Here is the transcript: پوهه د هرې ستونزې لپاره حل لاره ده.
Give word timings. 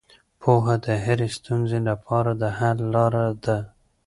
پوهه 0.41 0.75
د 0.85 0.87
هرې 1.05 1.27
ستونزې 1.37 1.79
لپاره 1.89 2.31
حل 2.57 2.77
لاره 2.93 3.25
ده. 3.45 3.57